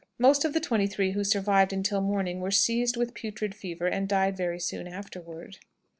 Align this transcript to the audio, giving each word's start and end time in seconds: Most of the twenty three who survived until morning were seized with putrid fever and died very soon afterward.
Most 0.17 0.43
of 0.43 0.53
the 0.53 0.59
twenty 0.59 0.87
three 0.87 1.11
who 1.11 1.23
survived 1.23 1.71
until 1.71 2.01
morning 2.01 2.39
were 2.39 2.49
seized 2.49 2.97
with 2.97 3.13
putrid 3.13 3.53
fever 3.53 3.85
and 3.85 4.09
died 4.09 4.35
very 4.35 4.59
soon 4.59 4.87
afterward. 4.87 5.59